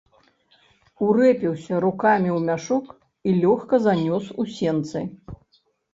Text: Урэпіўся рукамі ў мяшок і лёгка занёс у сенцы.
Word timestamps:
Урэпіўся 1.07 1.81
рукамі 1.85 2.29
ў 2.37 2.39
мяшок 2.47 2.85
і 3.29 3.35
лёгка 3.43 3.75
занёс 3.85 4.25
у 4.45 4.47
сенцы. 4.57 4.99